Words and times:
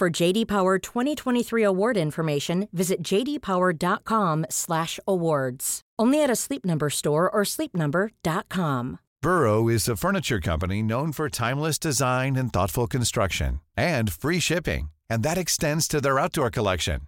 For 0.00 0.08
JD 0.08 0.48
Power 0.48 0.78
2023 0.78 1.62
award 1.62 1.98
information, 1.98 2.68
visit 2.72 3.02
jdpower.com/awards. 3.02 5.80
Only 5.98 6.22
at 6.22 6.30
a 6.30 6.36
Sleep 6.36 6.64
Number 6.64 6.88
store 6.88 7.28
or 7.28 7.42
sleepnumber.com. 7.44 8.98
Burrow 9.20 9.68
is 9.68 9.86
a 9.90 9.96
furniture 9.96 10.40
company 10.40 10.82
known 10.82 11.12
for 11.12 11.28
timeless 11.28 11.78
design 11.78 12.36
and 12.36 12.50
thoughtful 12.50 12.86
construction 12.86 13.60
and 13.76 14.10
free 14.10 14.40
shipping, 14.40 14.90
and 15.10 15.22
that 15.22 15.36
extends 15.36 15.86
to 15.88 16.00
their 16.00 16.18
outdoor 16.18 16.48
collection. 16.48 17.02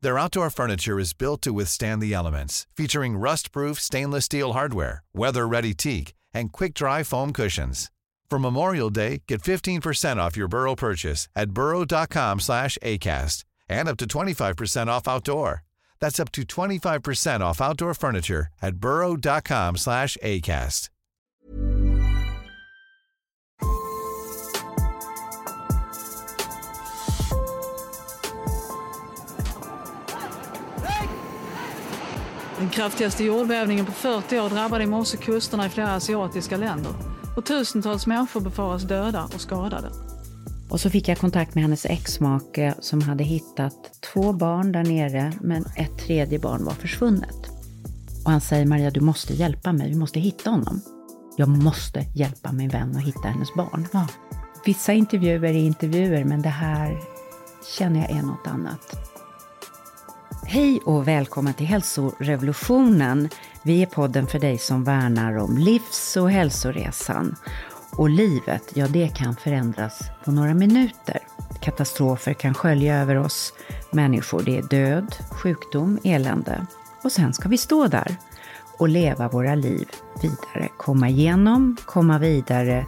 Their 0.00 0.18
outdoor 0.18 0.48
furniture 0.48 0.98
is 0.98 1.12
built 1.12 1.42
to 1.42 1.52
withstand 1.52 2.00
the 2.00 2.14
elements, 2.14 2.66
featuring 2.74 3.18
rust-proof 3.18 3.78
stainless 3.78 4.24
steel 4.24 4.54
hardware, 4.54 5.04
weather-ready 5.12 5.74
teak, 5.74 6.14
and 6.32 6.50
quick-dry 6.50 7.02
foam 7.02 7.34
cushions. 7.34 7.90
For 8.32 8.38
Memorial 8.38 8.88
Day, 8.88 9.24
get 9.28 9.42
15% 9.42 10.16
off 10.16 10.38
your 10.38 10.48
Burrow 10.48 10.74
purchase 10.74 11.28
at 11.36 11.50
burrow.com 11.50 12.40
slash 12.40 12.78
ACAST 12.82 13.44
and 13.68 13.86
up 13.90 13.98
to 13.98 14.06
25% 14.06 14.86
off 14.86 15.06
outdoor. 15.06 15.64
That's 16.00 16.18
up 16.18 16.32
to 16.32 16.42
25% 16.42 17.40
off 17.42 17.60
outdoor 17.60 17.92
furniture 17.92 18.46
at 18.62 18.76
burrow.com 18.76 19.76
slash 19.76 20.16
ACAST. 20.22 20.88
Den 32.58 32.70
kraftigaste 32.70 33.24
jordbävningen 33.24 33.86
på 33.86 33.92
40 33.92 34.40
år 34.40 34.48
drabbade 34.48 34.84
i 34.84 34.86
morse 34.86 35.16
kusterna 35.16 35.66
i 35.66 35.68
flera 35.68 35.94
asiatiska 35.94 36.56
länder. 36.56 37.11
Och 37.36 37.44
tusentals 37.44 38.06
människor 38.06 38.40
befaras 38.40 38.82
döda 38.82 39.24
och 39.34 39.40
skadade. 39.40 39.90
Och 40.70 40.80
så 40.80 40.90
fick 40.90 41.08
jag 41.08 41.18
kontakt 41.18 41.54
med 41.54 41.64
hennes 41.64 41.86
exmake 41.86 42.74
som 42.80 43.02
hade 43.02 43.24
hittat 43.24 44.00
två 44.12 44.32
barn 44.32 44.72
där 44.72 44.84
nere, 44.84 45.32
men 45.40 45.64
ett 45.76 45.98
tredje 45.98 46.38
barn 46.38 46.64
var 46.64 46.72
försvunnet. 46.72 47.50
Och 48.24 48.30
han 48.30 48.40
säger, 48.40 48.66
Maria, 48.66 48.90
du 48.90 49.00
måste 49.00 49.34
hjälpa 49.34 49.72
mig, 49.72 49.88
vi 49.88 49.96
måste 49.96 50.20
hitta 50.20 50.50
honom. 50.50 50.80
Jag 51.36 51.48
måste 51.48 52.06
hjälpa 52.14 52.52
min 52.52 52.68
vän 52.68 52.96
att 52.96 53.02
hitta 53.02 53.28
hennes 53.28 53.54
barn. 53.54 53.88
Ja. 53.92 54.06
Vissa 54.64 54.92
intervjuer 54.92 55.44
är 55.44 55.52
intervjuer, 55.52 56.24
men 56.24 56.42
det 56.42 56.48
här 56.48 56.98
känner 57.78 58.00
jag 58.00 58.10
är 58.10 58.22
något 58.22 58.46
annat. 58.46 59.12
Hej 60.46 60.80
och 60.84 61.08
välkommen 61.08 61.54
till 61.54 61.66
Hälsorevolutionen. 61.66 63.28
Vi 63.64 63.82
är 63.82 63.86
podden 63.86 64.26
för 64.26 64.38
dig 64.38 64.58
som 64.58 64.84
värnar 64.84 65.36
om 65.36 65.58
livs 65.58 66.16
och 66.16 66.30
hälsoresan. 66.30 67.36
Och 67.96 68.10
livet, 68.10 68.62
ja 68.74 68.86
det 68.88 69.08
kan 69.08 69.36
förändras 69.36 70.02
på 70.24 70.30
några 70.30 70.54
minuter. 70.54 71.18
Katastrofer 71.60 72.34
kan 72.34 72.54
skölja 72.54 72.96
över 72.96 73.16
oss 73.16 73.52
människor. 73.90 74.42
Det 74.42 74.58
är 74.58 74.62
död, 74.62 75.16
sjukdom, 75.30 75.98
elände. 76.04 76.66
Och 77.02 77.12
sen 77.12 77.32
ska 77.32 77.48
vi 77.48 77.58
stå 77.58 77.86
där 77.86 78.16
och 78.78 78.88
leva 78.88 79.28
våra 79.28 79.54
liv 79.54 79.88
vidare. 80.22 80.68
Komma 80.76 81.08
igenom, 81.08 81.76
komma 81.84 82.18
vidare 82.18 82.86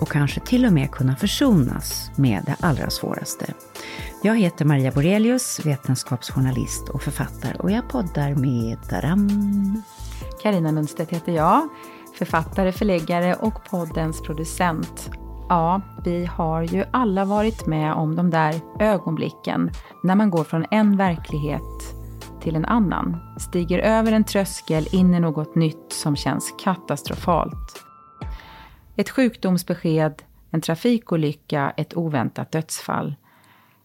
och 0.00 0.08
kanske 0.08 0.40
till 0.40 0.66
och 0.66 0.72
med 0.72 0.90
kunna 0.90 1.16
försonas 1.16 2.10
med 2.16 2.42
det 2.46 2.56
allra 2.60 2.90
svåraste. 2.90 3.54
Jag 4.22 4.38
heter 4.38 4.64
Maria 4.64 4.90
Borelius, 4.90 5.66
vetenskapsjournalist 5.66 6.88
och 6.88 7.02
författare 7.02 7.54
och 7.58 7.70
jag 7.70 7.88
poddar 7.88 8.34
med 8.34 8.78
Daram. 8.90 9.82
Karina 10.46 10.70
Lundstedt 10.70 11.12
heter 11.12 11.32
jag, 11.32 11.68
författare, 12.14 12.72
förläggare 12.72 13.34
och 13.34 13.64
poddens 13.64 14.22
producent. 14.22 15.10
Ja, 15.48 15.80
vi 16.04 16.26
har 16.26 16.62
ju 16.62 16.84
alla 16.90 17.24
varit 17.24 17.66
med 17.66 17.92
om 17.92 18.16
de 18.16 18.30
där 18.30 18.54
ögonblicken 18.80 19.70
när 20.02 20.14
man 20.14 20.30
går 20.30 20.44
från 20.44 20.66
en 20.70 20.96
verklighet 20.96 21.62
till 22.40 22.56
en 22.56 22.64
annan. 22.64 23.16
Stiger 23.38 23.78
över 23.78 24.12
en 24.12 24.24
tröskel 24.24 24.88
in 24.92 25.14
i 25.14 25.20
något 25.20 25.54
nytt 25.54 25.92
som 25.92 26.16
känns 26.16 26.54
katastrofalt. 26.64 27.84
Ett 28.96 29.10
sjukdomsbesked, 29.10 30.22
en 30.50 30.60
trafikolycka, 30.60 31.72
ett 31.76 31.96
oväntat 31.96 32.52
dödsfall. 32.52 33.14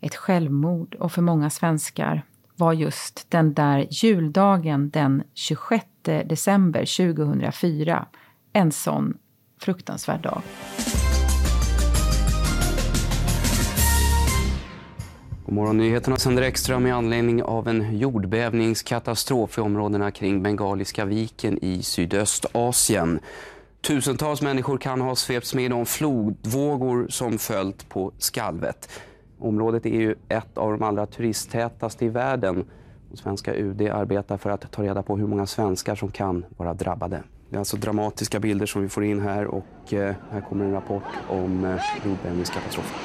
Ett 0.01 0.15
självmord 0.15 0.95
och 0.95 1.11
för 1.11 1.21
många 1.21 1.49
svenskar 1.49 2.23
var 2.61 2.73
just 2.73 3.25
den 3.29 3.53
där 3.53 3.87
juldagen 3.89 4.89
den 4.89 5.23
26 5.33 5.85
december 6.03 7.13
2004 7.13 8.07
en 8.53 8.71
sån 8.71 9.17
fruktansvärd 9.61 10.21
dag. 10.21 10.41
Morgonnyheterna 15.45 16.17
sänder 16.17 16.43
extra 16.43 16.79
med 16.79 16.95
anledning 16.95 17.43
av 17.43 17.67
en 17.67 17.97
jordbävningskatastrof 17.97 19.57
i 19.57 19.61
områdena 19.61 20.11
kring 20.11 20.43
Bengaliska 20.43 21.05
viken 21.05 21.63
i 21.63 21.83
Sydöstasien. 21.83 23.19
Tusentals 23.81 24.41
människor 24.41 24.77
kan 24.77 25.01
ha 25.01 25.15
svepts 25.15 25.53
med 25.53 25.65
i 25.65 25.67
de 25.67 25.85
flodvågor 25.85 27.07
som 27.09 27.37
följt 27.37 27.89
på 27.89 28.11
skalvet. 28.17 28.89
Området 29.41 29.85
är 29.85 29.99
ju 29.99 30.15
ett 30.29 30.57
av 30.57 30.71
de 30.71 30.83
allra 30.83 31.05
turisttätaste 31.05 32.05
i 32.05 32.09
världen. 32.09 32.65
Och 33.11 33.17
svenska 33.17 33.55
UD 33.55 33.81
arbetar 33.81 34.37
för 34.37 34.49
att 34.49 34.71
ta 34.71 34.83
reda 34.83 35.03
på 35.03 35.17
hur 35.17 35.27
många 35.27 35.45
svenskar 35.45 35.95
som 35.95 36.11
kan 36.11 36.45
vara 36.57 36.73
drabbade. 36.73 37.23
Det 37.49 37.55
är 37.55 37.59
alltså 37.59 37.77
dramatiska 37.77 38.39
bilder 38.39 38.65
som 38.65 38.81
vi 38.81 38.89
får 38.89 39.03
in 39.03 39.21
här 39.21 39.45
och 39.45 39.93
eh, 39.93 40.15
här 40.31 40.41
kommer 40.41 40.65
en 40.65 40.71
rapport 40.71 41.03
om 41.29 41.65
eh, 41.65 41.81
jordbävningskatastrofen. 42.05 42.97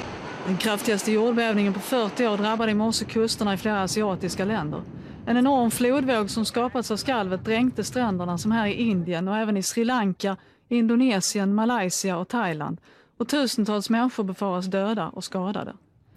Den 0.47 0.57
kraftigaste 0.57 1.13
jordbävningen 1.13 1.73
på 1.73 1.81
40 1.81 2.27
år 2.27 2.37
drabbade 2.37 2.71
i 2.71 2.75
morse 2.75 3.05
kusterna 3.05 3.55
i 3.55 3.57
flera 3.57 3.83
asiatiska 3.83 4.45
länder. 4.45 4.83
En 5.27 5.37
enorm 5.37 5.71
flodvåg 5.71 6.31
som 6.31 6.45
skapats 6.45 6.91
av 6.91 6.97
skalvet 6.97 7.45
dränkte 7.45 7.85
stränderna 7.85 8.39
som 8.39 8.53
här 8.53 8.67
i 8.67 8.73
Indien 8.73 9.29
och 9.29 9.37
även 9.37 9.57
i 9.57 9.63
Sri 9.63 9.85
Lanka, 9.85 10.37
Indonesien, 10.69 11.55
Malaysia 11.55 12.17
och 12.19 12.29
Thailand. 12.29 12.81
Och 13.19 13.29
tusentals 13.29 13.91
människor 13.91 14.25
befaras 14.25 14.67
döda 14.67 15.09
och 15.09 15.25
skadade. 15.25 15.73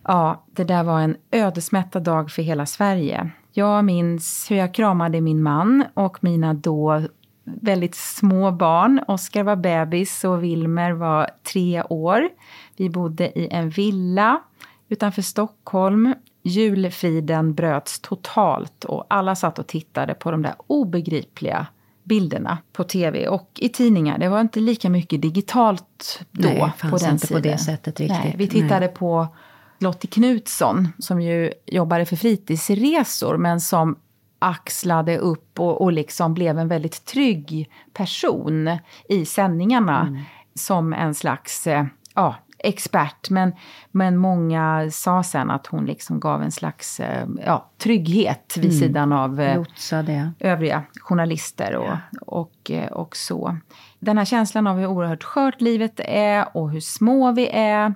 Ja, 0.10 0.44
det 0.52 0.64
där 0.64 0.84
var 0.84 1.00
en 1.02 1.18
ödesmättad 1.32 2.04
dag 2.04 2.32
för 2.32 2.42
hela 2.42 2.66
Sverige. 2.66 3.30
Jag 3.52 3.86
minns 3.86 4.52
hur 4.52 4.56
jag 4.56 4.74
kramade 4.74 5.22
min 5.22 5.44
man 5.44 5.86
och 5.94 6.24
mina 6.24 6.54
då 6.54 7.02
väldigt 7.44 7.96
små 7.96 8.52
barn. 8.52 9.02
Oskar 9.08 9.44
var 9.44 9.56
bebis 9.56 10.24
och 10.24 10.44
Wilmer 10.44 10.92
var 10.92 11.30
tre 11.54 11.84
år. 11.90 12.30
Vi 12.78 12.90
bodde 12.90 13.40
i 13.40 13.48
en 13.52 13.70
villa 13.70 14.42
utanför 14.88 15.22
Stockholm. 15.22 16.14
Julfriden 16.44 17.54
bröts 17.54 18.00
totalt 18.00 18.86
och 18.86 19.06
alla 19.10 19.36
satt 19.36 19.60
och 19.60 19.68
tittade 19.68 20.14
på 20.14 20.32
de 20.32 20.42
där 20.42 20.54
obegripliga 20.68 21.68
bilderna 22.04 22.58
på 22.74 22.84
tv 22.84 23.28
och 23.28 23.50
i 23.56 23.70
tidningar. 23.70 24.18
Det 24.18 24.30
var 24.30 24.42
inte 24.42 24.60
lika 24.60 24.90
mycket 24.90 25.22
digitalt 25.22 26.22
då 26.32 26.50
Nej, 26.50 26.72
på 26.92 26.98
den 26.98 27.12
inte 27.12 27.28
tiden. 27.28 27.42
på 27.42 27.48
det 27.50 27.58
sättet 27.58 28.00
riktigt. 28.00 28.24
Nej, 28.24 28.36
vi 28.38 28.48
tittade 28.48 28.86
Nej. 28.86 28.96
på 28.96 29.28
Lottie 29.80 30.10
Knutsson 30.10 30.88
som 31.00 31.22
ju 31.22 31.52
jobbade 31.66 32.06
för 32.06 32.16
fritidsresor 32.16 33.38
men 33.38 33.62
som 33.62 33.96
axlade 34.40 35.18
upp 35.18 35.60
och, 35.60 35.82
och 35.82 35.92
liksom 35.92 36.34
blev 36.34 36.60
en 36.60 36.68
väldigt 36.68 37.06
trygg 37.06 37.70
person 37.94 38.78
i 39.10 39.26
sändningarna 39.26 40.02
Mm. 40.08 40.22
som 40.56 40.94
en 40.94 41.16
slags 41.16 41.68
eh, 41.68 41.86
ja, 42.16 42.36
expert. 42.58 43.30
Men, 43.30 43.52
men 43.92 44.18
många 44.18 44.88
sa 44.92 45.24
sen 45.24 45.52
att 45.52 45.68
hon 45.68 45.86
liksom 45.86 46.20
gav 46.20 46.42
en 46.44 46.52
slags 46.52 47.00
eh, 47.00 47.28
ja, 47.46 47.70
trygghet 47.78 48.54
vid 48.58 48.66
Mm. 48.66 48.80
sidan 48.80 49.12
av 49.14 49.42
eh, 49.42 49.58
Lotsade. 49.58 50.32
övriga 50.40 50.84
journalister 51.02 51.76
och, 51.76 51.98
och, 52.22 52.72
eh, 52.72 52.92
och 52.92 53.16
så. 53.16 53.58
Den 54.00 54.18
här 54.18 54.26
känslan 54.26 54.68
av 54.68 54.78
hur 54.78 54.88
oerhört 54.88 55.24
skört 55.24 55.62
livet 55.62 56.00
är 56.06 56.58
och 56.58 56.72
hur 56.72 56.80
små 56.80 57.32
vi 57.32 57.48
är. 57.54 57.94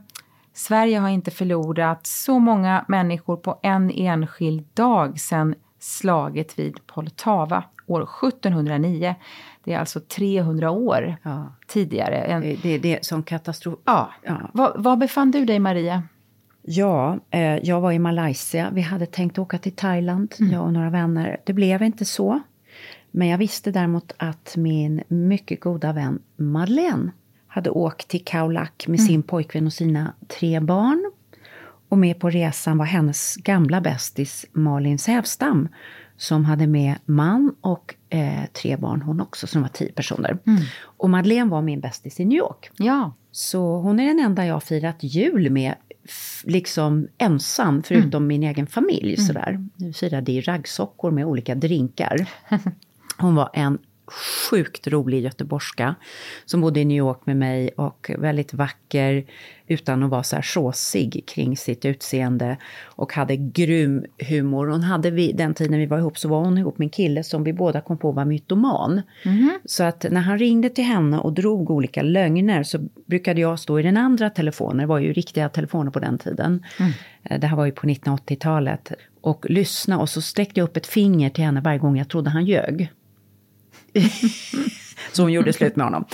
Sverige 0.53 0.97
har 0.99 1.09
inte 1.09 1.31
förlorat 1.31 2.07
så 2.07 2.39
många 2.39 2.85
människor 2.87 3.37
på 3.37 3.59
en 3.63 3.91
enskild 3.91 4.65
dag 4.73 5.19
sedan 5.19 5.55
slaget 5.79 6.59
vid 6.59 6.87
Poltava 6.87 7.63
år 7.87 8.01
1709. 8.03 9.15
Det 9.63 9.73
är 9.73 9.79
alltså 9.79 9.99
300 9.99 10.71
år 10.71 11.15
Ja. 11.23 11.55
tidigare. 11.67 12.15
En, 12.17 12.41
Det, 12.41 12.55
det, 12.63 12.77
det 12.77 12.97
är 12.97 12.99
som 13.01 13.23
katastrof. 13.23 13.79
ja. 13.85 14.11
Ja. 14.23 14.49
Var, 14.53 14.73
var 14.77 14.95
befann 14.95 15.31
du 15.31 15.45
dig, 15.45 15.59
Maria? 15.59 16.03
Ja, 16.61 17.19
eh, 17.31 17.41
jag 17.57 17.81
var 17.81 17.91
i 17.91 17.99
Malaysia. 17.99 18.69
Vi 18.73 18.81
hade 18.81 19.05
tänkt 19.05 19.37
åka 19.39 19.57
till 19.57 19.75
Thailand, 19.75 20.33
jag 20.39 20.63
och 20.63 20.73
några 20.73 20.89
vänner. 20.89 21.37
Det 21.45 21.53
blev 21.53 21.83
inte 21.83 22.05
så. 22.05 22.39
Men 23.11 23.27
jag 23.27 23.37
visste 23.37 23.71
däremot 23.71 24.13
att 24.17 24.53
min 24.57 25.03
mycket 25.07 25.61
goda 25.61 25.93
vän 25.93 26.19
Madeleine 26.35 27.11
hade 27.53 27.69
åkt 27.69 28.07
till 28.07 28.25
Khao 28.25 28.49
Lak 28.49 28.87
med 28.87 29.01
sin 29.01 29.23
pojkvän 29.23 29.65
och 29.65 29.73
sina 29.73 30.13
tre 30.27 30.59
barn. 30.59 31.11
Och 31.89 31.97
med 31.97 32.19
på 32.19 32.29
resan 32.29 32.77
var 32.77 32.85
hennes 32.85 33.35
gamla 33.35 33.81
bästis 33.81 34.45
Malin 34.51 34.99
Sävstam 34.99 35.67
som 36.17 36.45
hade 36.45 36.67
med 36.67 36.95
man 37.05 37.55
och 37.61 37.95
eh, 38.09 38.45
tre 38.53 38.77
barn 38.77 39.01
hon 39.01 39.21
också, 39.21 39.47
så 39.47 39.53
de 39.53 39.61
var 39.61 39.69
tio 39.69 39.91
personer. 39.91 40.37
Och 40.81 41.09
Madeleine 41.09 41.49
var 41.49 41.61
min 41.61 41.79
bästis 41.79 42.19
i 42.19 42.25
New 42.25 42.37
York. 42.37 42.71
Ja. 42.77 43.13
Så 43.31 43.77
hon 43.77 43.99
är 43.99 44.07
den 44.07 44.19
enda 44.19 44.45
jag 44.45 44.63
firat 44.63 44.97
jul 44.99 45.49
med, 45.49 45.75
liksom 46.43 47.07
ensam, 47.17 47.83
förutom 47.83 48.27
min 48.27 48.43
egen 48.43 48.67
familj. 48.67 49.17
Sådär. 49.17 49.67
Vi 49.75 49.93
firade 49.93 50.31
i 50.31 50.41
raggsockor 50.41 51.11
med 51.11 51.25
olika 51.25 51.55
drinkar. 51.55 52.29
Hon 53.17 53.35
var 53.35 53.49
en 53.53 53.77
sjukt 54.49 54.87
rolig 54.87 55.21
göteborgska 55.23 55.95
som 56.45 56.61
bodde 56.61 56.79
i 56.79 56.85
New 56.85 56.97
York 56.97 57.19
med 57.25 57.37
mig 57.37 57.69
och 57.69 58.11
väldigt 58.17 58.53
vacker 58.53 59.25
utan 59.67 60.03
att 60.03 60.09
vara 60.09 60.23
så 60.23 60.35
här 60.35 60.43
såsig 60.43 61.23
kring 61.27 61.57
sitt 61.57 61.85
utseende 61.85 62.57
och 62.83 63.13
hade 63.13 63.35
grym 63.35 64.05
humor. 64.29 64.67
Hon 64.67 64.83
hade 64.83 65.11
vid 65.11 65.35
den 65.35 65.53
tiden 65.53 65.79
vi 65.79 65.85
var 65.85 65.97
ihop 65.97 66.17
så 66.17 66.29
var 66.29 66.39
hon 66.39 66.57
ihop 66.57 66.77
med 66.77 66.85
en 66.85 66.89
kille 66.89 67.23
som 67.23 67.43
vi 67.43 67.53
båda 67.53 67.81
kom 67.81 67.97
på 67.97 68.11
var 68.11 68.25
mytoman. 68.25 69.01
Så 69.65 69.83
att 69.83 70.05
när 70.11 70.21
han 70.21 70.39
ringde 70.39 70.69
till 70.69 70.83
henne 70.83 71.19
och 71.19 71.33
drog 71.33 71.71
olika 71.71 72.01
lögner 72.01 72.63
så 72.63 72.79
brukade 73.05 73.41
jag 73.41 73.59
stå 73.59 73.79
i 73.79 73.83
den 73.83 73.97
andra 73.97 74.29
telefonen, 74.29 74.77
det 74.77 74.85
var 74.85 74.99
ju 74.99 75.13
riktiga 75.13 75.49
telefoner 75.49 75.91
på 75.91 75.99
den 75.99 76.17
tiden. 76.17 76.63
Eh, 77.23 77.39
Det 77.39 77.47
här 77.47 77.57
var 77.57 77.65
ju 77.65 77.71
på 77.71 77.87
1980-talet. 77.87 78.91
Och 79.21 79.45
lyssna 79.49 79.99
och 79.99 80.09
så 80.09 80.21
sträckte 80.21 80.59
jag 80.59 80.65
upp 80.65 80.77
ett 80.77 80.87
finger 80.87 81.29
till 81.29 81.43
henne 81.43 81.61
varje 81.61 81.79
gång 81.79 81.97
jag 81.97 82.09
trodde 82.09 82.29
han 82.29 82.45
ljög. 82.45 82.91
så 85.11 85.21
hon 85.21 85.31
gjorde 85.31 85.53
slut 85.53 85.75
med 85.75 85.85
honom. 85.85 86.05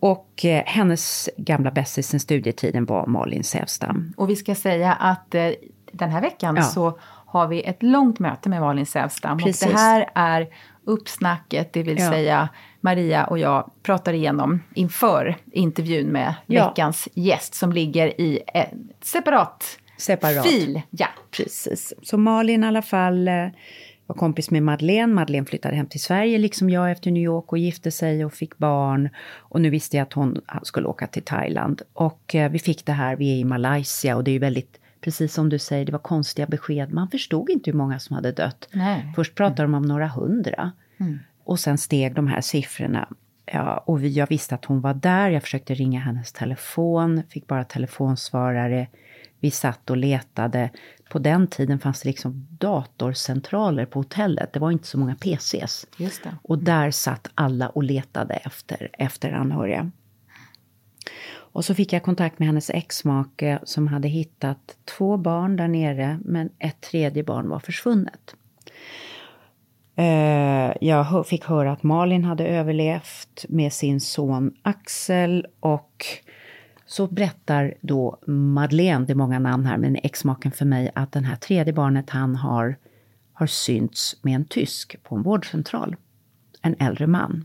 Och 0.00 0.44
eh, 0.44 0.62
hennes 0.66 1.28
gamla 1.36 1.70
bästis 1.70 2.08
sen 2.08 2.20
studietiden 2.20 2.84
var 2.84 3.06
Malin 3.06 3.44
Sävstam. 3.44 4.12
Och 4.16 4.30
vi 4.30 4.36
ska 4.36 4.54
säga 4.54 4.92
att 4.92 5.34
eh, 5.34 5.48
den 5.92 6.10
här 6.10 6.20
veckan 6.20 6.56
Ja. 6.56 6.62
så 6.62 6.98
har 7.26 7.46
vi 7.48 7.62
ett 7.62 7.82
långt 7.82 8.18
möte 8.18 8.48
med 8.48 8.60
Malin 8.60 8.86
Sävstam. 8.86 9.36
Och 9.36 9.42
Precis. 9.42 9.68
det 9.72 9.78
här 9.78 10.10
är 10.14 10.48
uppsnacket, 10.84 11.72
det 11.72 11.82
vill 11.82 11.98
Ja. 11.98 12.10
säga 12.10 12.48
Maria 12.80 13.24
och 13.24 13.38
jag 13.38 13.70
pratar 13.82 14.12
igenom 14.12 14.62
inför 14.74 15.36
intervjun 15.52 16.06
med 16.08 16.34
Ja. 16.46 16.68
veckans 16.68 17.08
gäst 17.14 17.54
som 17.54 17.72
ligger 17.72 18.20
i 18.20 18.40
en 18.46 18.88
separat, 19.02 19.78
Separat. 19.96 20.46
fil. 20.46 20.82
Ja. 20.90 21.06
Precis. 21.36 21.92
Så 22.02 22.18
Malin 22.18 22.64
i 22.64 22.66
alla 22.66 22.82
fall 22.82 23.28
eh, 23.28 23.46
var 24.06 24.16
kompis 24.16 24.50
med 24.50 24.62
Madeleine. 24.62 25.14
Madeleine 25.14 25.46
flyttade 25.46 25.76
hem 25.76 25.86
till 25.86 26.00
Sverige 26.00 26.38
liksom 26.38 26.70
jag 26.70 26.90
efter 26.90 27.10
New 27.10 27.22
York 27.22 27.52
och 27.52 27.58
gifte 27.58 27.90
sig 27.90 28.24
och 28.24 28.32
fick 28.32 28.58
barn. 28.58 29.08
Och 29.36 29.60
nu 29.60 29.70
visste 29.70 29.96
jag 29.96 30.04
att 30.04 30.12
hon 30.12 30.40
skulle 30.62 30.86
åka 30.86 31.06
till 31.06 31.22
Thailand. 31.22 31.82
Och 31.92 32.34
eh, 32.34 32.50
vi 32.50 32.58
fick 32.58 32.86
det 32.86 32.92
här, 32.92 33.16
vi 33.16 33.32
är 33.32 33.36
i 33.36 33.44
Malaysia 33.44 34.16
och 34.16 34.24
det 34.24 34.30
är 34.30 34.32
ju 34.32 34.38
väldigt, 34.38 34.80
precis 35.00 35.34
som 35.34 35.48
du 35.48 35.58
säger, 35.58 35.84
det 35.84 35.92
var 35.92 35.98
konstiga 35.98 36.46
besked. 36.46 36.92
Man 36.92 37.10
förstod 37.10 37.50
inte 37.50 37.70
hur 37.70 37.78
många 37.78 37.98
som 37.98 38.16
hade 38.16 38.32
dött. 38.32 38.68
Nej. 38.72 39.12
Först 39.16 39.34
pratade 39.34 39.62
de 39.62 39.74
om 39.74 39.82
några 39.82 40.08
hundra. 40.08 40.72
Och 41.44 41.60
sen 41.60 41.78
steg 41.78 42.14
de 42.14 42.26
här 42.26 42.40
siffrorna. 42.40 43.08
Ja, 43.46 43.84
och 43.86 44.04
vi, 44.04 44.08
jag 44.08 44.28
visste 44.28 44.54
att 44.54 44.64
hon 44.64 44.80
var 44.80 44.94
där, 44.94 45.30
jag 45.30 45.42
försökte 45.42 45.74
ringa 45.74 46.00
hennes 46.00 46.32
telefon, 46.32 47.22
fick 47.28 47.46
bara 47.46 47.64
telefonsvarare. 47.64 48.86
Vi 49.40 49.50
satt 49.50 49.90
och 49.90 49.96
letade. 49.96 50.70
På 51.12 51.18
den 51.18 51.46
tiden 51.46 51.78
fanns 51.78 52.02
det 52.02 52.08
liksom 52.08 52.46
datorcentraler 52.50 53.86
på 53.86 53.98
hotellet. 53.98 54.52
Det 54.52 54.60
var 54.60 54.70
inte 54.70 54.86
så 54.86 54.98
många 54.98 55.14
PCs. 55.14 55.86
Just 55.96 56.22
det. 56.22 56.36
Och 56.42 56.58
där 56.58 56.90
satt 56.90 57.30
alla 57.34 57.68
och 57.68 57.82
letade 57.82 58.34
efter, 58.34 58.88
efter 58.92 59.32
anhöriga. 59.32 59.90
Och 61.34 61.64
så 61.64 61.74
fick 61.74 61.92
jag 61.92 62.02
kontakt 62.02 62.38
med 62.38 62.48
hennes 62.48 62.70
exmake 62.70 63.58
som 63.64 63.88
hade 63.88 64.08
hittat 64.08 64.76
två 64.84 65.16
barn 65.16 65.56
där 65.56 65.68
nere, 65.68 66.18
men 66.24 66.50
ett 66.58 66.80
tredje 66.80 67.24
barn 67.24 67.48
var 67.48 67.58
försvunnet. 67.58 68.34
Eh, 69.96 70.72
Jag 70.80 71.26
fick 71.26 71.44
höra 71.44 71.72
att 71.72 71.82
Malin 71.82 72.24
hade 72.24 72.46
överlevt 72.46 73.44
med 73.48 73.72
sin 73.72 74.00
son 74.00 74.54
Axel 74.62 75.46
och 75.60 76.06
så 76.92 77.06
berättar 77.06 77.74
då 77.80 78.18
Madeleine, 78.26 79.04
det 79.04 79.12
är 79.12 79.14
många 79.14 79.38
namn 79.38 79.66
här, 79.66 79.76
men 79.76 79.96
exmaken 80.02 80.52
för 80.52 80.64
mig, 80.64 80.90
att 80.94 81.12
den 81.12 81.24
här 81.24 81.36
tredje 81.36 81.72
barnet 81.72 82.10
han 82.10 82.36
har, 82.36 82.76
har 83.32 83.46
synts 83.46 84.16
med 84.22 84.34
en 84.34 84.44
tysk 84.44 84.96
på 85.02 85.16
en 85.16 85.22
vårdcentral. 85.22 85.96
En 86.62 86.76
äldre 86.78 87.06
man. 87.06 87.44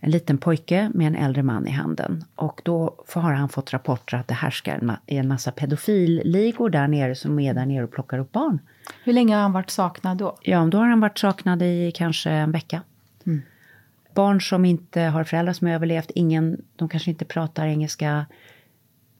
En 0.00 0.10
liten 0.10 0.38
pojke 0.38 0.90
med 0.94 1.06
en 1.06 1.16
äldre 1.16 1.42
man 1.42 1.66
i 1.66 1.70
handen. 1.70 2.24
Och 2.34 2.60
då 2.64 3.04
har 3.14 3.32
han 3.32 3.48
fått 3.48 3.72
rapporter 3.72 4.16
att 4.16 4.28
det 4.28 4.34
härskar 4.34 4.74
en, 4.74 4.90
ma- 4.90 4.98
en 5.06 5.28
massa 5.28 5.52
pedofilligor 5.52 6.70
där 6.70 6.88
nere 6.88 7.14
som 7.14 7.38
är 7.38 7.54
där 7.54 7.66
nere 7.66 7.84
och 7.84 7.92
plockar 7.92 8.18
upp 8.18 8.32
barn. 8.32 8.58
Hur 9.04 9.12
länge 9.12 9.34
har 9.34 9.42
han 9.42 9.52
varit 9.52 9.70
saknad 9.70 10.18
då? 10.18 10.38
Ja, 10.42 10.64
då 10.64 10.78
har 10.78 10.86
han 10.86 11.00
varit 11.00 11.18
saknad 11.18 11.62
i 11.62 11.92
kanske 11.94 12.30
en 12.30 12.52
vecka. 12.52 12.82
Barn 14.14 14.40
som 14.40 14.64
inte 14.64 15.00
har 15.00 15.24
föräldrar 15.24 15.52
som 15.52 15.66
har 15.66 15.74
överlevt, 15.74 16.10
ingen, 16.14 16.64
de 16.76 16.88
kanske 16.88 17.10
inte 17.10 17.24
pratar 17.24 17.66
engelska. 17.66 18.26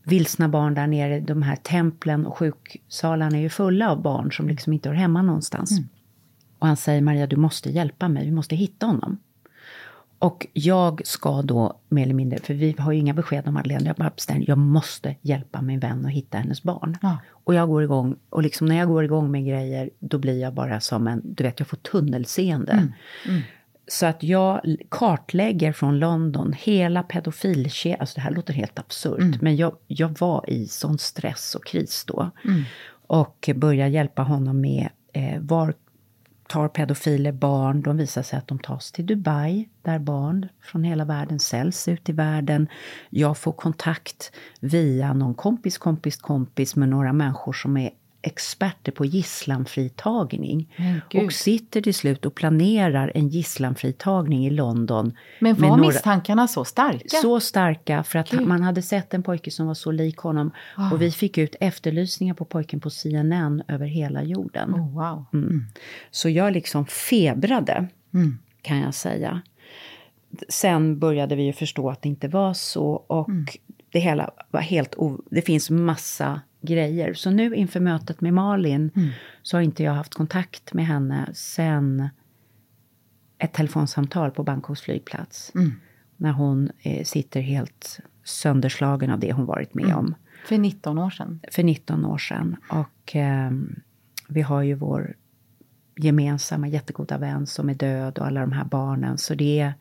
Vilsna 0.05 0.49
barn 0.49 0.75
där 0.75 0.87
nere, 0.87 1.21
de 1.21 1.43
här 1.43 1.57
templen 1.57 2.27
och 2.27 2.39
sjuksalarna 2.39 3.37
är 3.37 3.43
ju 3.43 3.49
fulla 3.49 3.91
av 3.91 4.03
barn 4.03 4.33
som 4.33 4.49
liksom 4.49 4.73
inte 4.73 4.89
hör 4.89 4.97
hemma 4.97 5.23
någonstans. 5.23 5.81
Och 6.59 6.67
han 6.67 6.77
säger, 6.77 7.01
Maria 7.01 7.27
du 7.27 7.37
måste 7.37 7.71
hjälpa 7.71 8.09
mig, 8.09 8.25
vi 8.25 8.31
måste 8.31 8.57
hitta 8.57 8.87
honom. 8.87 9.19
Och 10.19 10.47
jag 10.53 11.03
ska 11.05 11.43
då 11.43 11.81
mer 11.89 12.03
eller 12.03 12.15
mindre, 12.15 12.39
för 12.39 12.55
vi 12.55 12.75
har 12.79 12.93
ju 12.93 12.99
inga 12.99 13.15
besked 13.15 13.49
om 13.49 13.55
Madeleine, 13.55 13.87
jag 13.87 13.97
bara 13.97 14.11
bestämde, 14.11 14.45
jag 14.49 14.59
måste 14.59 15.15
hjälpa 15.21 15.63
min 15.63 15.81
vän 15.81 16.07
att 16.07 16.13
hitta 16.13 16.39
hennes 16.39 16.63
barn. 16.63 16.99
Ja. 17.03 17.19
Och 17.31 17.55
jag 17.55 17.69
går 17.69 17.83
igång, 17.83 18.17
och 18.31 18.43
liksom 18.43 18.67
när 18.67 18.77
jag 18.77 18.89
går 18.89 19.05
igång 19.05 19.31
med 19.31 19.47
grejer, 19.47 19.91
då 19.99 20.19
blir 20.19 20.41
jag 20.41 20.55
bara 20.55 20.81
som 20.81 21.07
en, 21.07 21.21
du 21.25 21.45
vet, 21.45 21.59
jag 21.59 21.69
får 21.69 21.77
tunnelseende. 21.77 22.93
Så 23.89 24.07
att 24.07 24.23
jag 24.23 24.77
kartlägger 24.89 25.73
från 25.73 25.99
London 25.99 26.55
hela 26.59 27.03
pedofilkedjan, 27.03 28.01
alltså 28.01 28.15
det 28.15 28.21
här 28.21 28.31
låter 28.31 28.53
helt 28.53 28.79
absurt, 28.79 29.41
men 29.41 29.57
jag, 29.57 29.77
jag 29.87 30.19
var 30.19 30.51
i 30.51 30.67
sån 30.67 30.99
stress 30.99 31.55
och 31.55 31.65
kris 31.67 32.05
då. 32.07 32.31
Och 33.07 33.51
börjar 33.57 33.87
hjälpa 33.87 34.23
honom 34.23 34.61
med 34.61 34.89
eh, 35.13 35.41
var 35.41 35.75
tar 36.53 36.69
pedofiler 36.69 37.33
barn. 37.33 37.83
De 37.83 37.97
visar 37.97 38.23
sig 38.23 38.39
att 38.39 38.49
de 38.49 38.59
tas 38.59 38.93
till 38.93 39.07
Dubai, 39.07 39.69
där 39.83 39.99
barn 39.99 40.49
från 40.61 40.85
hela 40.85 41.05
världen 41.05 41.39
säljs 41.39 41.89
ut 41.89 42.09
i 42.09 42.13
världen. 42.13 42.69
Jag 43.11 43.39
får 43.39 43.53
kontakt 43.53 44.33
via 44.61 45.13
någon 45.13 45.35
kompis, 45.35 45.79
kompis, 45.79 46.17
kompis 46.17 46.77
med 46.77 46.89
några 46.89 47.13
människor 47.13 47.53
som 47.53 47.77
är 47.77 47.91
experter 48.23 48.93
på 48.93 49.05
gisslanfritagning. 49.05 50.75
Gud. 51.11 51.25
Och 51.25 51.33
sitter 51.33 51.81
till 51.81 51.95
slut 51.95 52.27
och 52.27 52.35
planerar 52.35 53.13
en 53.15 53.29
gisslanfritagning 53.29 54.47
i 54.47 54.51
London. 54.51 55.17
Men 55.41 55.55
var 55.61 55.69
några- 55.69 55.83
misstankarna 55.83 56.49
så 56.49 56.65
starka? 56.65 57.17
så 57.23 57.41
starka 57.41 58.03
för 58.05 58.19
att 58.19 58.31
Gud. 58.31 58.47
man 58.47 58.63
hade 58.63 58.83
sett 58.83 59.15
en 59.15 59.23
pojke 59.23 59.51
som 59.51 59.67
var 59.67 59.75
så 59.75 59.91
lik 59.91 60.17
honom. 60.17 60.51
Och 60.93 61.03
vi 61.03 61.11
fick 61.11 61.39
ut 61.39 61.57
efterlysningar 61.61 62.35
på 62.35 62.45
pojken 62.45 62.81
på 62.81 62.91
CNN 62.91 63.63
över 63.69 63.87
hela 63.87 64.23
jorden. 64.23 64.75
Oh, 64.75 64.95
wow. 64.95 65.25
Mm. 65.33 65.65
Så 66.11 66.29
jag 66.29 66.53
liksom 66.53 66.87
febrade, 66.87 67.89
Mm. 68.15 68.39
kan 68.63 68.79
jag 68.79 68.95
säga. 68.95 69.43
Sen 70.49 70.99
började 70.99 71.37
vi 71.37 71.43
ju 71.43 71.53
förstå 71.53 71.91
att 71.91 72.03
det 72.03 72.09
inte 72.09 72.29
var 72.29 72.55
så 72.55 72.85
och 73.07 73.29
Mm. 73.29 73.47
det 73.93 73.99
hela 73.99 74.31
var 74.51 74.61
helt 74.61 74.95
o- 74.97 75.21
Det 75.31 75.43
finns 75.43 75.71
massa 75.71 76.41
grejer. 76.63 77.15
Så 77.15 77.31
nu 77.31 77.55
inför 77.55 77.81
mötet 77.81 78.21
med 78.21 78.35
Malin 78.35 78.91
Mm. 78.97 79.09
så 79.43 79.57
har 79.57 79.63
inte 79.63 79.83
jag 79.83 79.93
haft 79.93 80.15
kontakt 80.15 80.73
med 80.75 80.87
henne 80.87 81.29
sen 81.35 82.09
ett 83.39 83.53
telefonsamtal 83.53 84.31
på 84.31 84.43
Bangkoks 84.45 84.81
flygplats. 84.81 85.53
Mm. 85.55 85.73
När 86.17 86.33
hon 86.33 86.71
eh, 86.83 87.05
sitter 87.05 87.41
helt 87.41 88.01
sönderslagen 88.25 89.11
av 89.11 89.19
det 89.19 89.33
hon 89.33 89.47
varit 89.47 89.75
med 89.75 89.85
Mm. 89.85 89.99
om. 89.99 90.15
För 90.49 90.59
19 90.59 90.99
år 90.99 91.11
sedan. 91.11 91.41
För 91.53 91.63
19 91.63 92.05
år 92.05 92.19
sedan. 92.19 92.57
Och 92.71 93.17
eh, 93.17 93.51
vi 94.29 94.41
har 94.43 94.63
ju 94.63 94.75
vår 94.75 95.15
gemensamma 95.97 96.69
jättegoda 96.69 97.19
vän 97.19 97.47
som 97.47 97.69
är 97.71 97.75
död 97.75 98.19
och 98.19 98.27
alla 98.27 98.41
de 98.41 98.53
här 98.53 98.65
barnen. 98.65 99.19
Så 99.19 99.35
det 99.35 99.61
är... 99.61 99.75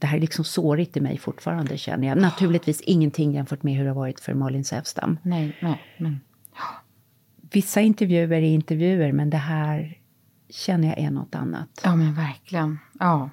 Mm. 0.00 0.02
Det 0.02 0.06
här 0.06 0.16
är 0.16 0.20
liksom 0.20 0.44
sårigt 0.44 0.96
i 0.96 1.00
mig 1.00 1.18
fortfarande 1.18 1.78
känner 1.78 2.08
jag. 2.08 2.18
Naturligtvis 2.18 2.80
ingenting 2.80 3.32
jämfört 3.32 3.62
med 3.62 3.74
hur 3.74 3.84
det 3.84 3.90
har 3.90 3.94
varit 3.94 4.20
för 4.20 4.34
Malin 4.34 4.64
Sävstam. 4.64 5.18
Nej, 5.22 5.56
nej, 5.62 5.82
men 5.98 6.20
Vissa 7.52 7.80
intervjuer 7.80 8.32
är 8.32 8.42
intervjuer 8.42 9.12
men 9.12 9.30
det 9.30 9.36
här 9.36 9.98
känner 10.48 10.88
jag 10.88 10.98
är 10.98 11.10
något 11.10 11.34
annat. 11.34 11.80
ja 11.84 11.96
men 11.96 12.14
verkligen. 12.14 12.78
Ja. 12.98 13.30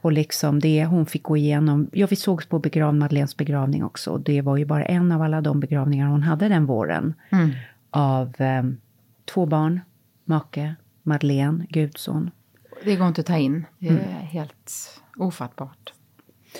Och 0.00 0.12
liksom 0.12 0.60
det 0.60 0.84
hon 0.84 1.06
fick 1.06 1.22
gå 1.22 1.36
igenom. 1.36 1.90
Ja, 1.92 2.06
vi 2.10 2.16
sågs 2.16 2.46
på 2.46 2.58
begrav, 2.58 2.94
Madeleines 2.94 3.36
begravning 3.36 3.84
också. 3.84 4.10
Och 4.10 4.20
det 4.20 4.40
var 4.42 4.56
ju 4.56 4.64
bara 4.64 4.84
en 4.84 5.12
av 5.12 5.22
alla 5.22 5.40
de 5.40 5.60
begravningar 5.60 6.08
hon 6.08 6.22
hade 6.22 6.48
den 6.48 6.66
våren. 6.66 7.14
Mm. 7.30 7.50
Av 7.90 8.34
eh, 8.40 8.62
två 9.24 9.46
barn, 9.46 9.80
make, 10.24 10.74
Madeleine, 11.02 11.66
gudson. 11.70 12.30
Det 12.84 12.96
går 12.96 13.08
inte 13.08 13.20
att 13.20 13.26
ta 13.26 13.36
in. 13.36 13.66
Det 13.78 13.88
är 13.88 14.20
helt 14.20 15.00
ofattbart. 15.16 15.92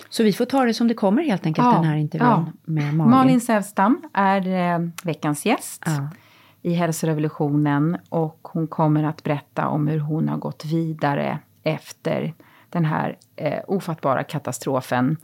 Så 0.09 0.23
vi 0.23 0.33
får 0.33 0.45
ta 0.45 0.65
det 0.65 0.75
som 0.75 0.89
det 0.89 0.95
kommer 0.95 1.23
helt 1.23 1.47
enkelt, 1.47 1.67
Ja, 1.67 1.73
den 1.73 1.85
här 1.85 1.97
intervjun 1.97 2.29
ja. 2.29 2.47
med 2.65 2.95
Malin. 2.95 3.11
Malin 3.11 3.41
Sävstam 3.41 4.03
är 4.13 4.75
eh, 4.75 4.89
veckans 5.05 5.47
gäst 5.47 5.83
Ja. 5.87 6.09
i 6.63 6.73
Hälsorevolutionen 6.75 7.97
och 8.09 8.49
hon 8.53 8.67
kommer 8.67 9.05
att 9.05 9.23
berätta 9.23 9.69
om 9.69 9.87
hur 9.89 9.99
hon 9.99 10.29
har 10.29 10.37
gått 10.39 10.65
vidare 10.65 11.39
efter 11.63 12.35
den 12.71 12.85
här 12.85 13.19
eh, 13.37 13.61
ofattbara 13.67 14.25
katastrofen. 14.25 15.17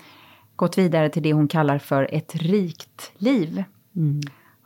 Gått 0.57 0.79
vidare 0.79 1.09
till 1.09 1.23
det 1.23 1.33
hon 1.33 1.49
kallar 1.49 1.79
för 1.79 2.09
ett 2.13 2.35
rikt 2.35 3.13
liv. 3.17 3.65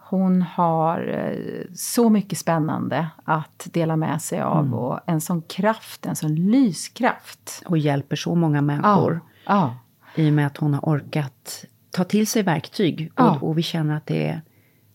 Hon 0.07 0.43
har 0.43 1.09
eh, 1.09 1.65
så 1.75 2.11
mycket 2.11 2.39
spännande 2.39 3.09
att 3.25 3.69
dela 3.73 3.97
med 3.97 4.23
sig 4.23 4.41
av 4.41 4.75
och 4.75 5.01
en 5.07 5.21
sån 5.21 5.43
kraft, 5.43 6.07
en 6.07 6.17
sån 6.17 6.35
lyskraft. 6.35 7.63
Och 7.67 7.79
hjälper 7.79 8.17
så 8.17 8.35
många 8.35 8.63
människor. 8.63 9.21
ja. 9.47 9.75
I 10.17 10.29
och 10.31 10.33
med 10.33 10.47
att 10.47 10.57
hon 10.57 10.75
har 10.75 10.81
orkat 10.81 11.65
ta 11.91 12.05
till 12.05 12.27
sig 12.27 12.43
verktyg. 12.43 13.13
Ja. 13.17 13.31
Och, 13.31 13.49
och 13.49 13.59
vi 13.59 13.63
känner 13.63 13.97
att 13.97 14.07
det 14.07 14.41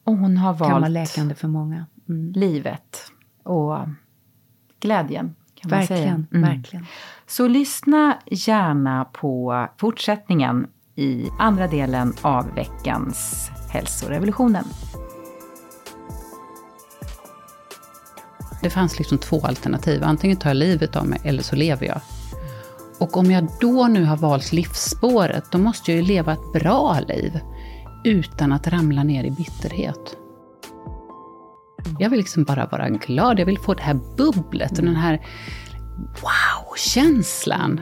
Och 0.04 0.18
hon 0.18 0.38
har 0.38 0.54
kan 0.54 0.60
vara 0.70 0.80
valt 0.80 0.92
läkande 0.92 1.36
för 1.36 1.48
många. 1.48 1.86
Mm. 2.10 2.32
livet 2.32 3.12
och 3.44 3.78
glädjen. 4.80 5.36
Kan. 5.56 5.70
Verkligen, 5.72 6.28
Mm. 6.32 6.50
verkligen. 6.50 6.86
Så 7.28 7.48
lyssna 7.48 8.18
gärna 8.25 9.06
på 9.06 9.68
fortsättningen 9.78 10.68
i 11.00 11.32
andra 11.38 11.68
delen 11.68 12.13
av 12.22 12.56
veckans 12.56 13.50
Hälsorevolutionen. 13.70 14.63
Det 18.62 18.70
fanns 18.70 19.00
liksom 19.00 19.18
två 19.18 19.41
alternativ. 19.41 20.03
Antingen 20.03 20.38
tar 20.38 20.50
jag 20.50 20.58
livet 20.58 20.96
av 20.96 21.08
mig 21.08 21.20
eller 21.24 21.44
så 21.44 21.56
lever 21.56 21.86
jag. 21.86 22.01
Och 23.00 23.18
om 23.18 23.32
jag 23.32 23.48
då 23.60 23.88
nu 23.88 24.03
har 24.03 24.18
valt 24.18 24.51
livsspåret, 24.51 25.44
då 25.51 25.58
måste 25.58 25.91
jag 25.91 26.01
ju 26.01 26.08
leva 26.08 26.34
ett 26.34 26.53
bra 26.53 27.00
liv. 27.08 27.39
Utan 28.03 28.51
att 28.51 28.68
ramla 28.68 29.03
ner 29.03 29.24
i 29.24 29.32
bitterhet. 29.32 30.18
Jag 32.00 32.10
vill 32.10 32.20
liksom 32.20 32.44
bara 32.44 32.65
vara 32.65 32.89
glad. 32.89 33.39
Jag 33.39 33.46
vill 33.46 33.60
få 33.60 33.74
det 33.74 33.84
här 33.84 34.00
bubblet 34.18 34.72
och 34.79 34.86
den 34.86 34.96
här 34.96 35.25
wow-känslan. 36.22 37.82